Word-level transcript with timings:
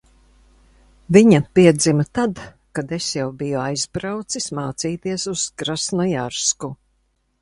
Viņa 1.17 1.41
piedzima 1.59 2.05
tad, 2.19 2.41
kad 2.79 2.95
es 2.97 3.09
jau 3.17 3.27
biju 3.43 3.61
aizbraucis 3.67 4.49
mācīties 4.61 5.27
uz 5.35 5.45
Krasnojarsku. 5.63 6.73